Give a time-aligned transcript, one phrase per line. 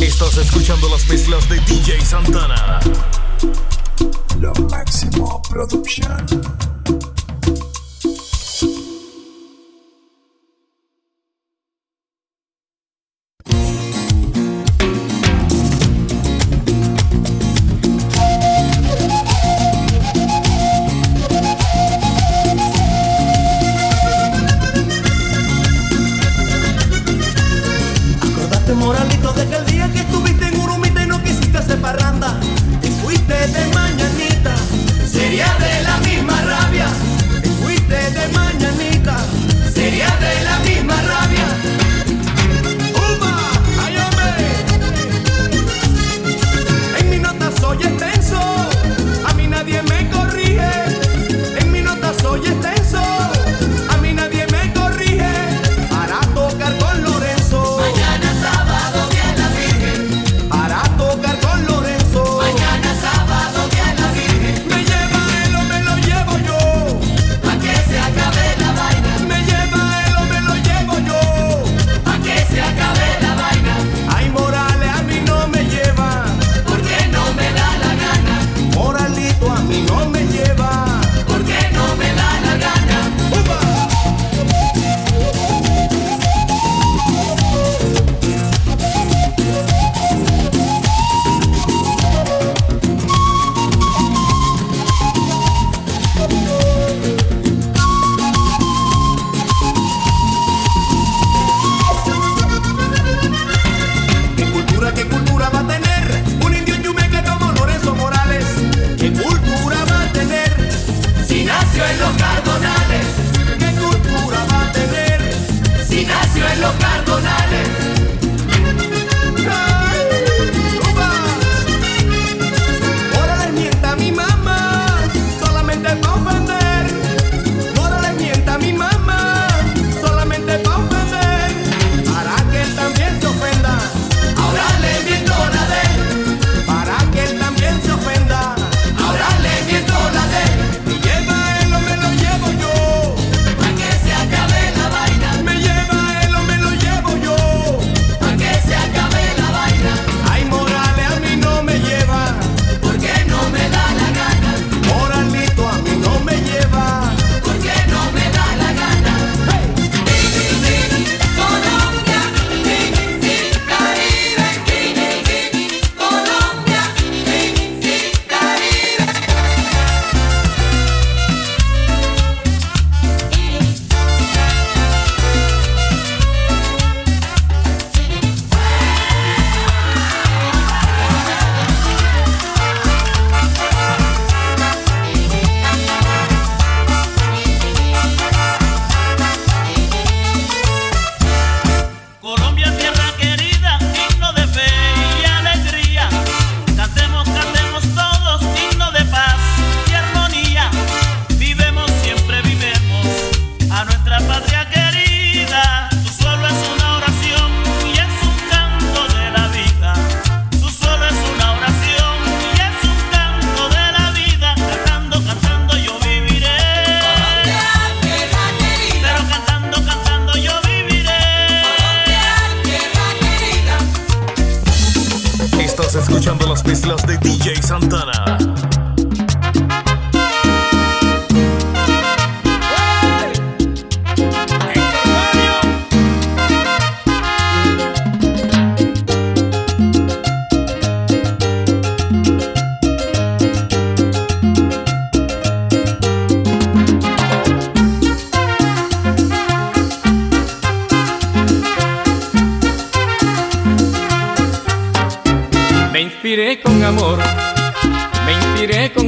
[0.00, 2.80] Estás escuchando las mezclas de DJ Santana.
[4.38, 6.26] Lo máximo producción.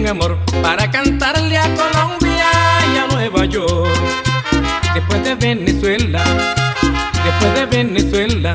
[0.09, 2.47] amor, para cantarle a Colombia
[2.95, 3.89] y a Nueva York.
[4.95, 6.23] Después de Venezuela,
[7.25, 8.55] después de Venezuela,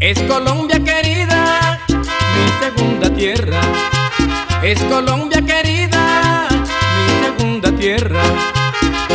[0.00, 3.60] es Colombia querida, mi segunda tierra.
[4.62, 8.22] Es Colombia querida, mi segunda tierra.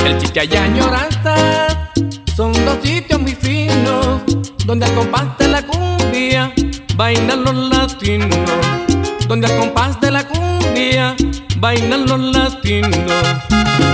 [0.05, 4.21] El Chichayá y son dos sitios muy finos
[4.65, 6.51] donde acompaste la cumbia,
[6.95, 8.86] bailan los latinos
[9.27, 11.15] donde al compás de la cumbia
[11.57, 13.11] bailan los latinos.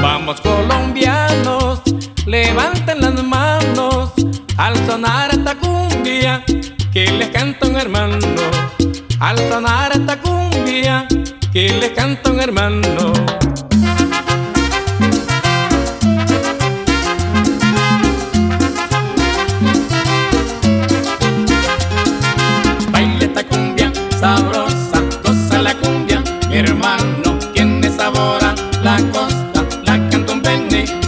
[0.01, 1.81] Vamos colombianos,
[2.25, 4.11] levanten las manos
[4.57, 6.43] al sonar esta cumbia
[6.91, 8.17] que les canta un hermano.
[9.19, 11.07] Al sonar esta cumbia
[11.51, 13.13] que les canta un hermano.
[22.91, 24.62] Baila esta cumbia sabrosa.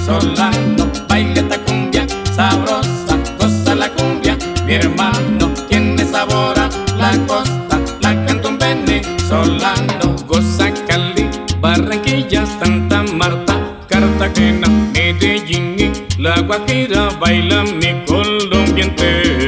[0.06, 2.06] venezolano, baila esta cumbia
[2.36, 6.56] sabrosa, goza la cumbia, mi hermano, tiene sabor
[6.98, 11.28] la costa, la canta un venezolano, goza Cali,
[11.60, 19.45] Barranquilla, Santa Marta, Cartagena, Medellín y La Guajira, baila mi Colombia entera.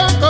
[0.00, 0.29] loco.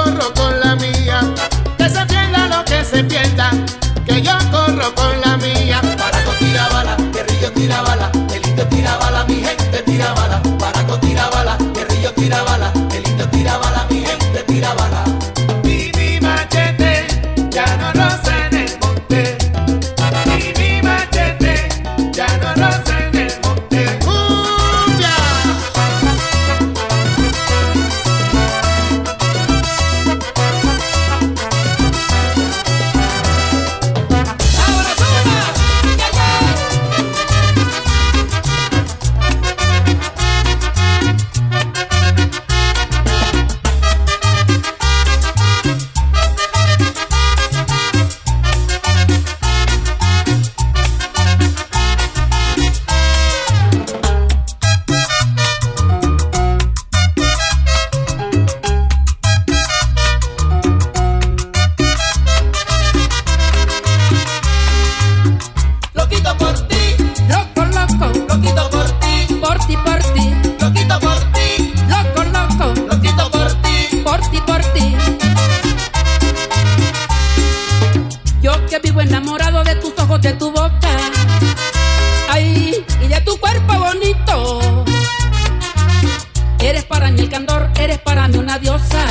[88.61, 89.05] diosa.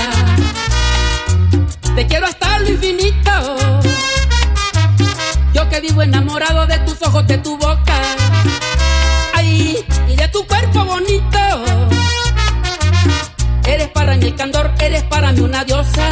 [1.95, 3.31] Te quiero hasta lo infinito.
[5.53, 7.97] Yo que vivo enamorado de tus ojos, de tu boca.
[9.33, 11.39] Ay, y de tu cuerpo bonito.
[13.65, 16.09] Eres para mí el candor, eres para mí una diosa.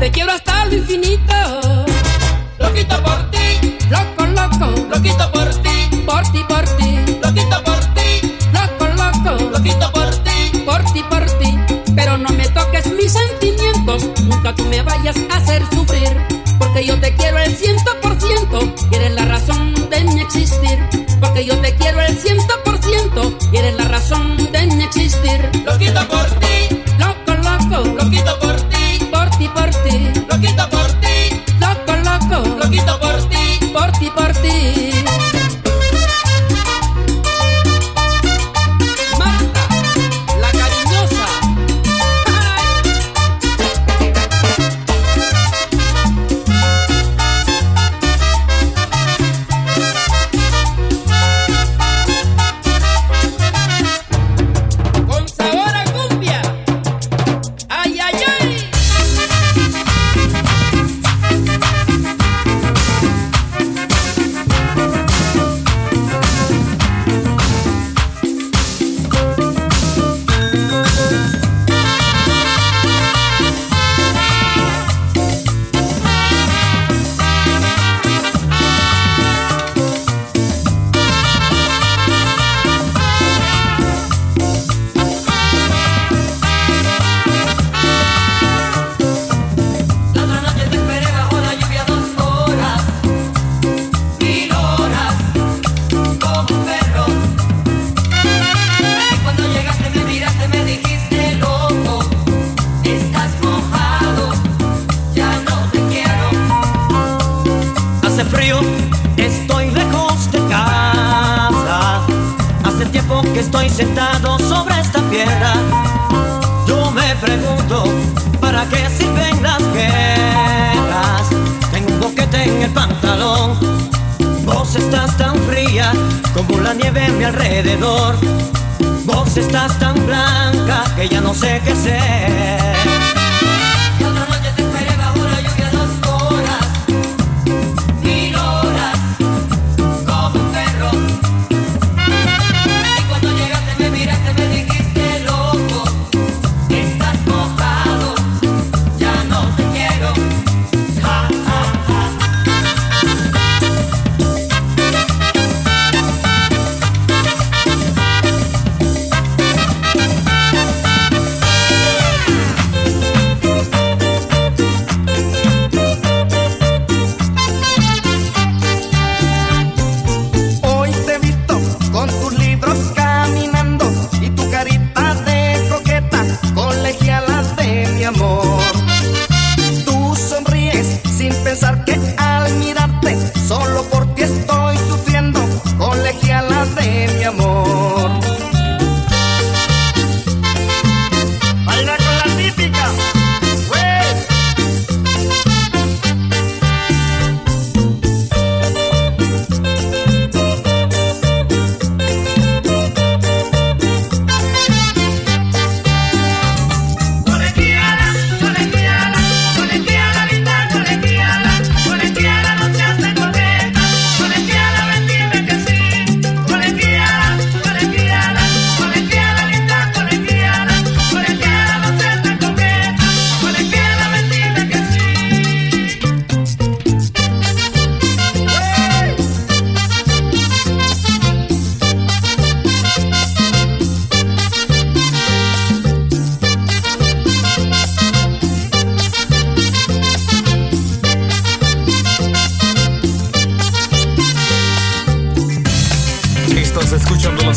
[0.00, 1.34] Te quiero hasta lo infinito.
[2.58, 4.86] Loquito por ti, loco, loco.
[4.90, 6.67] Loquito por ti, por ti, por ti
[14.54, 16.16] tú me vayas a hacer sufrir,
[16.58, 20.78] porque yo te quiero el ciento por ciento y eres la razón de mi existir,
[21.20, 25.50] porque yo te quiero el ciento por ciento y eres la razón de mi existir.
[25.64, 26.47] Lo quito por ti.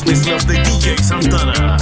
[0.02, 1.78] las mezclas de DJ Santana.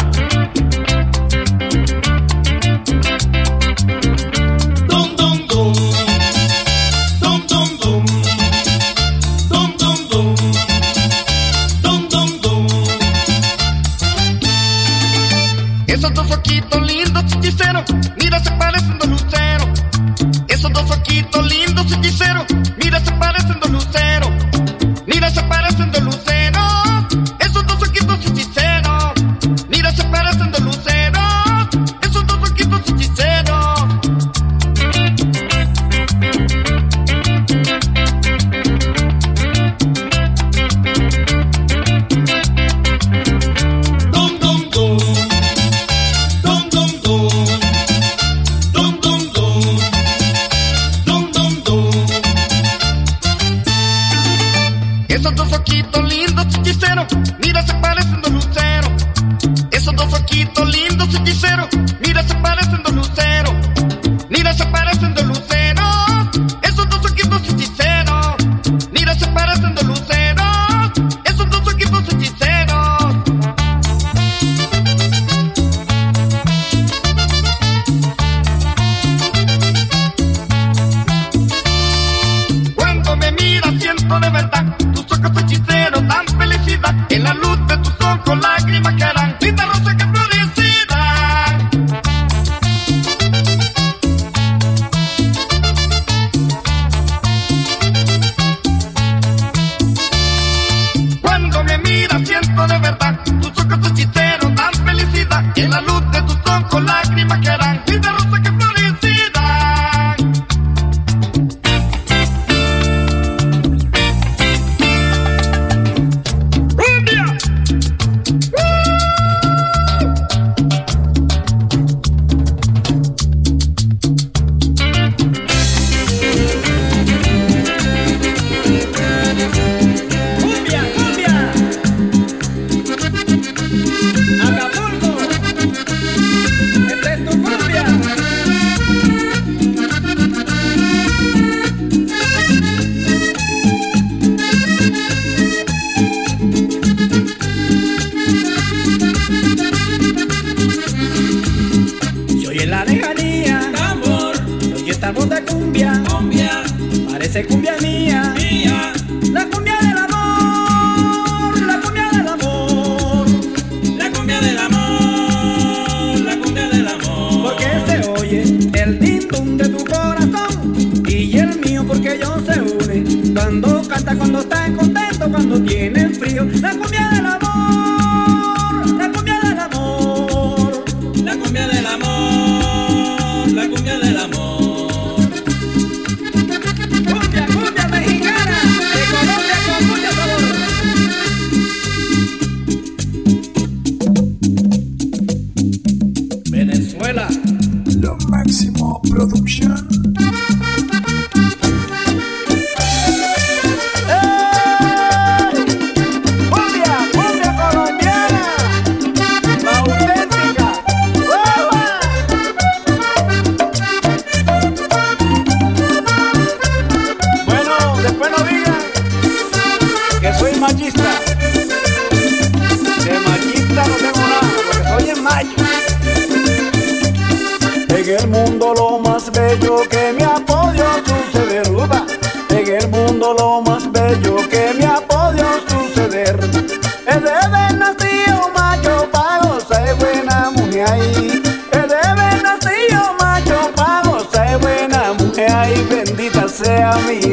[174.17, 174.48] cuando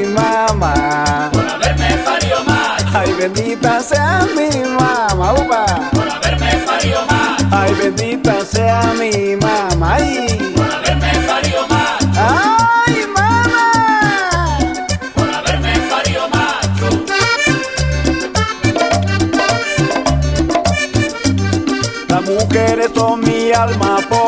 [0.07, 1.31] mi mamá.
[1.33, 2.85] Por haberme parido más.
[2.95, 5.66] Ay, bendita sea mi mamá, upa.
[5.92, 7.45] Por haberme parido más.
[7.51, 9.95] Ay, bendita sea mi mamá.
[9.97, 10.53] Ay.
[10.55, 11.99] Por haberme parido más.
[12.16, 14.59] Ay, mamá.
[15.14, 16.57] Por haberme parido más.
[22.09, 23.99] Las mujeres son mi alma.
[24.09, 24.26] Por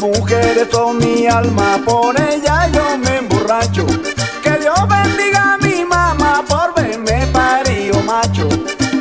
[0.00, 3.86] mujer es toda mi alma, por ella yo me emborracho.
[4.42, 8.48] Que Dios bendiga a mi mamá por verme parido macho.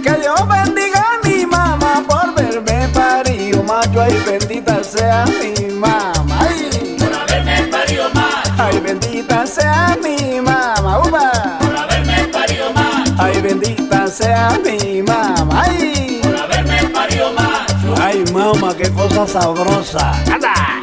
[0.04, 4.02] Que Dios bendiga a mi mamá por verme parido macho.
[4.02, 6.40] Ay, bendita sea mi mamá.
[6.42, 8.54] Ay, por haberme parido macho.
[8.58, 11.00] Ay, bendita sea mi mamá.
[11.08, 11.32] Uba.
[11.60, 13.14] Por haberme parido macho.
[13.18, 15.64] Ay, bendita sea mi mamá.
[15.64, 17.96] Ay, por haberme parido macho.
[18.02, 20.12] Ay, mamá, qué cosa sabrosa.
[20.32, 20.79] ¡Anda!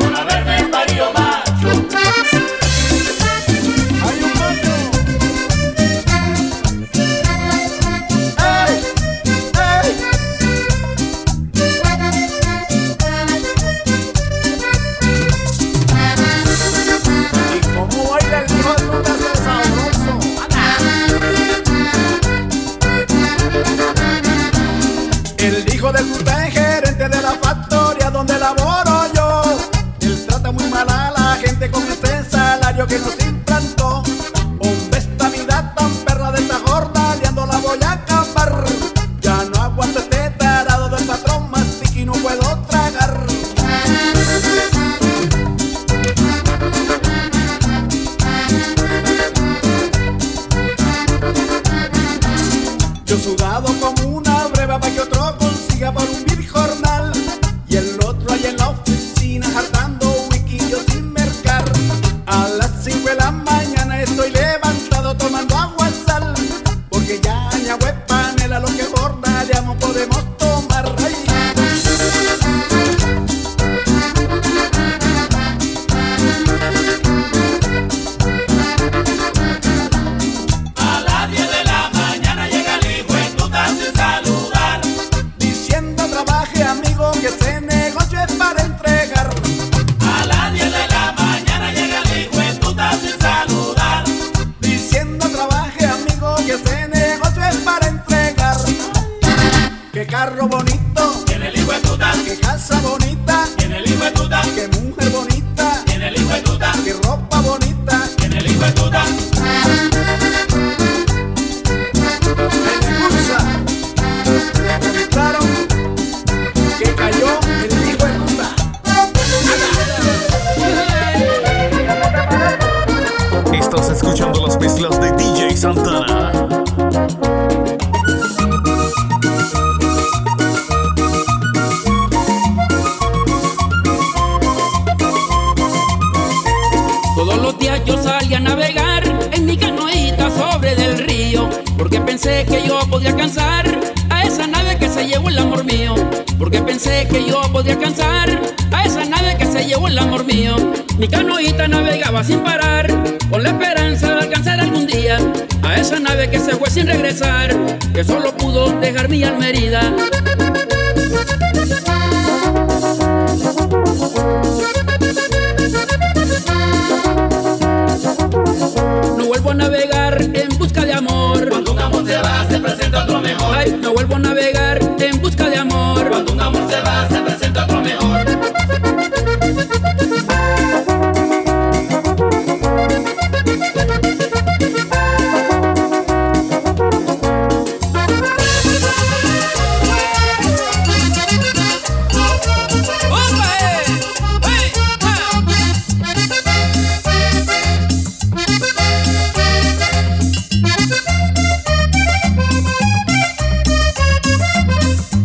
[147.57, 148.38] podía alcanzar
[148.71, 150.57] a esa nave que se llevó el amor mío.
[150.99, 152.87] Mi canoita navegaba sin parar,
[153.31, 155.16] con la esperanza de alcanzar algún día
[155.62, 157.57] a esa nave que se fue sin regresar,
[157.95, 159.81] que solo pudo dejar mi almerida.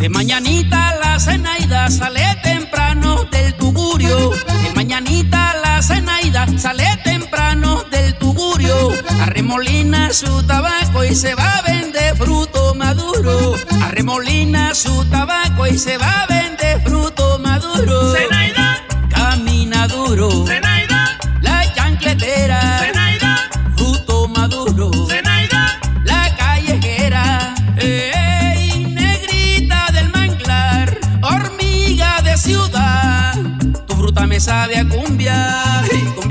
[0.02, 4.32] De mañanita la cenaida sale temprano del tugurio.
[4.32, 8.90] De mañanita la Zenaida sale temprano del tugurio.
[9.22, 13.56] Arremolina su tabaco y se va a vender fruto maduro.
[13.84, 18.12] Arremolina su tabaco y se va a vender fruto maduro.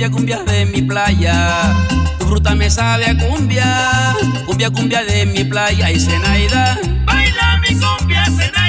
[0.09, 1.75] cumbia, cumbia de mi playa.
[2.19, 4.15] Tu fruta me sabe a cumbia,
[4.47, 5.91] cumbia, cumbia de mi playa.
[5.91, 8.60] Y Zenaida, baila mi cumbia, Zenaida.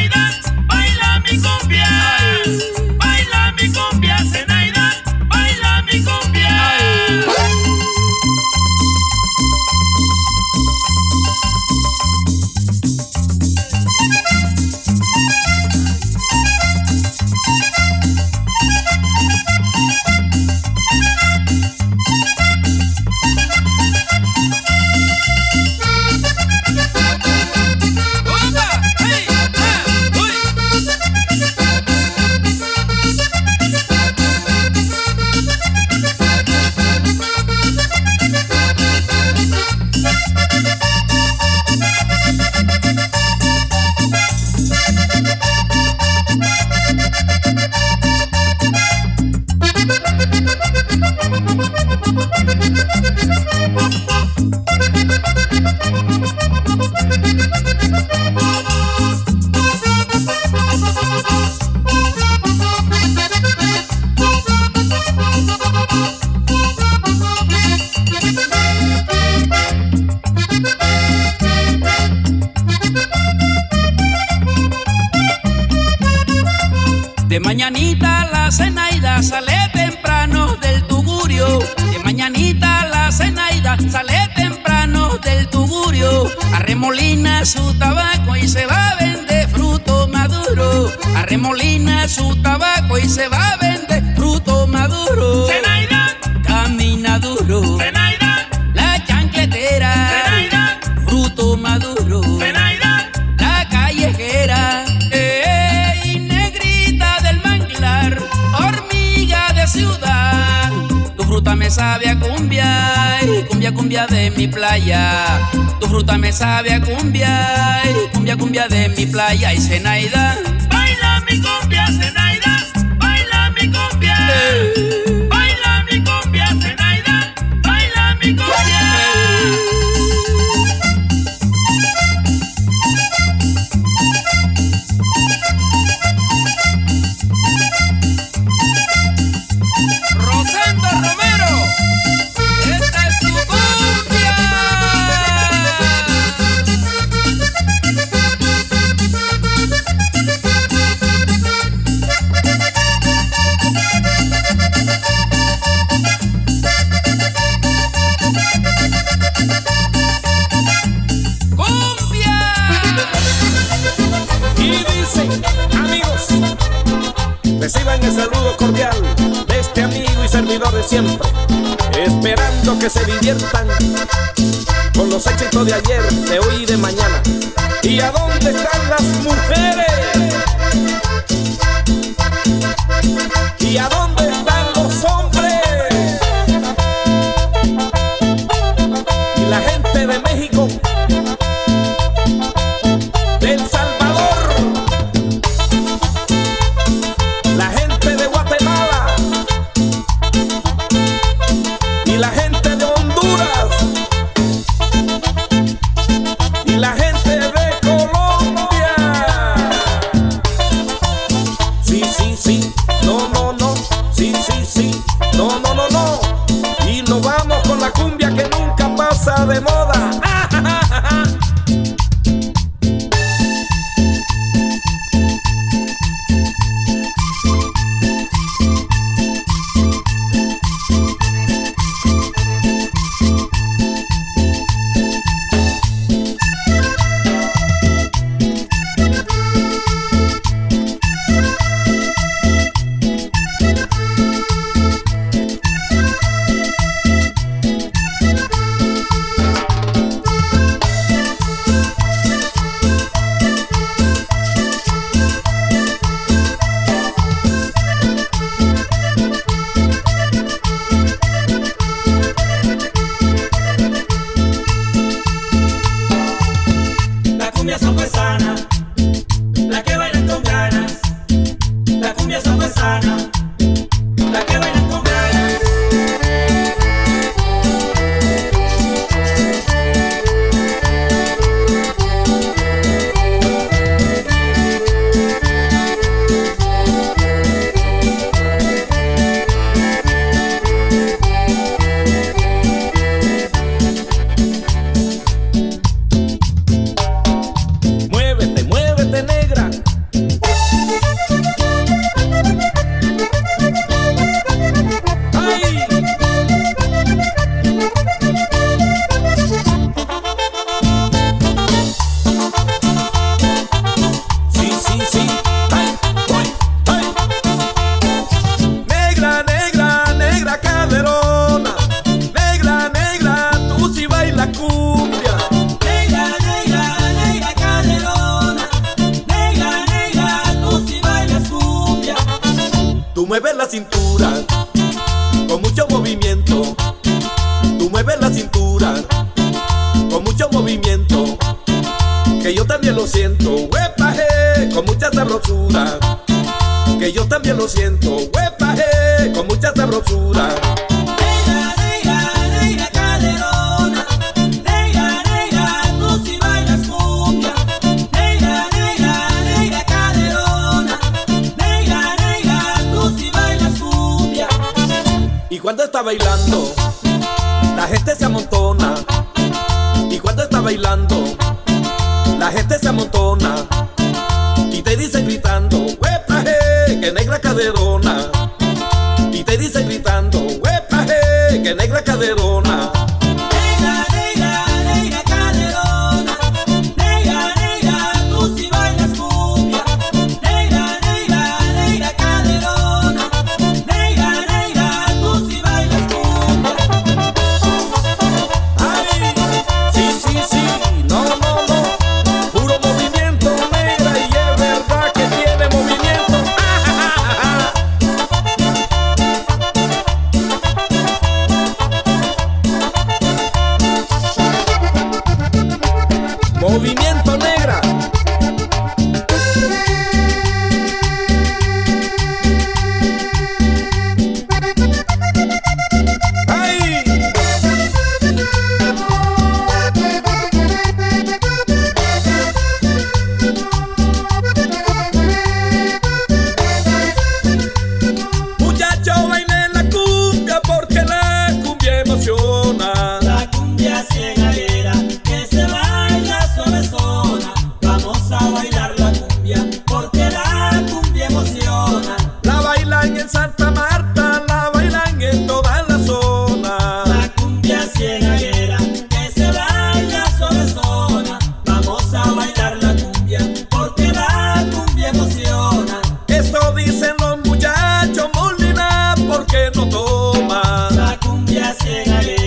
[470.22, 470.90] Paloma.
[470.92, 472.41] La cumbia se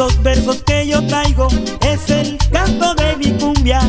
[0.00, 1.46] Esos versos que yo traigo
[1.86, 3.80] es el canto de mi cumbia.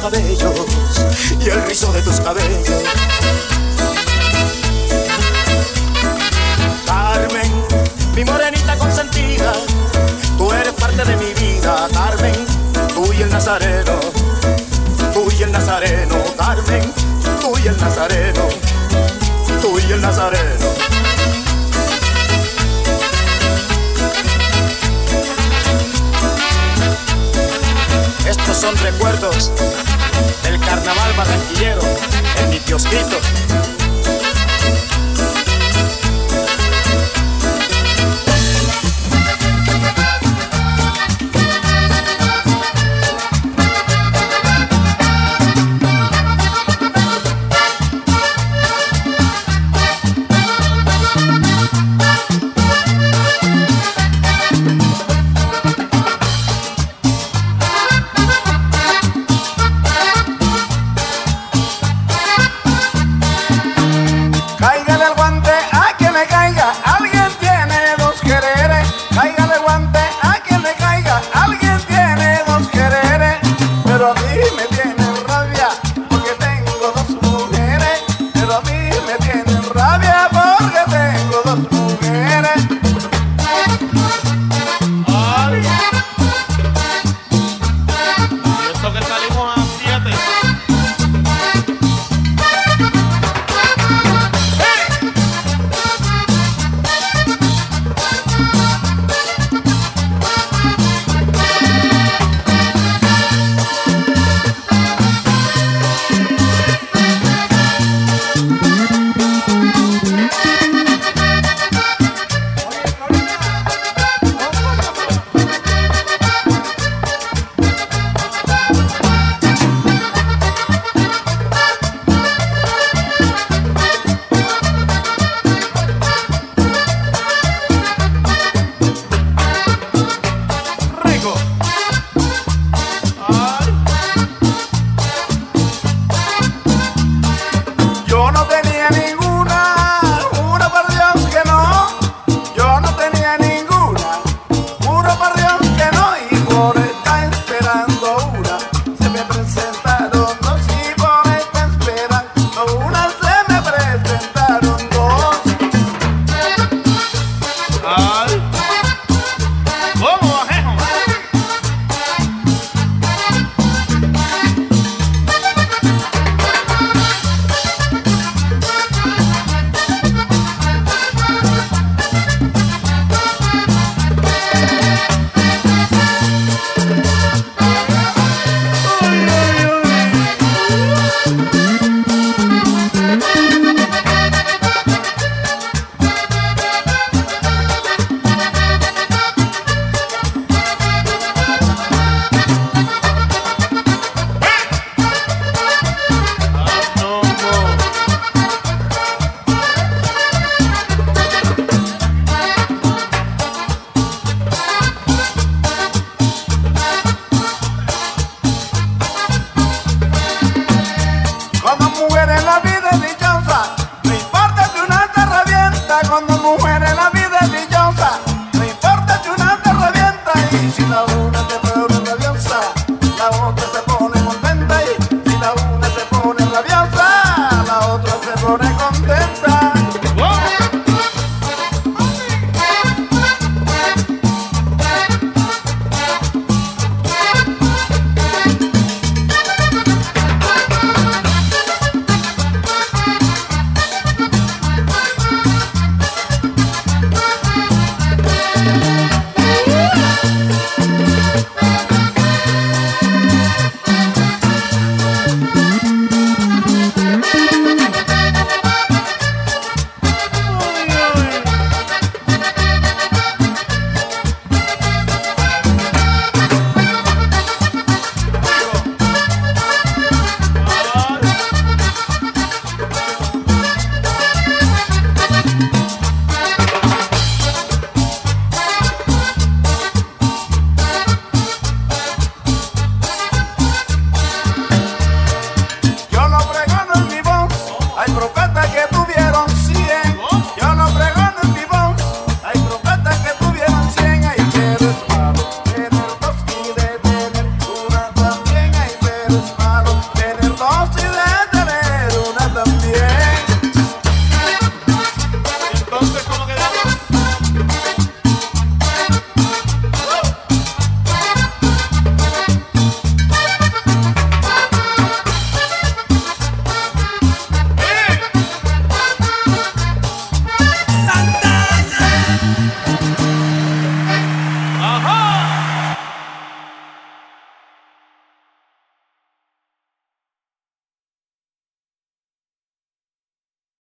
[0.00, 0.54] Cabellos,
[1.40, 2.70] y el rizo de tus cabellos.
[6.86, 7.66] Carmen,
[8.14, 9.52] mi morenita consentida,
[10.38, 12.46] tú eres parte de mi vida, Carmen,
[12.94, 14.00] tú y el Nazareno,
[15.12, 16.92] tú y el Nazareno, Carmen,
[17.40, 18.48] tú y el Nazareno,
[19.60, 20.66] tú y el Nazareno.
[28.26, 29.50] Estos son recuerdos
[30.70, 31.80] carnaval barranquillero
[32.36, 33.79] en mi kiosquito.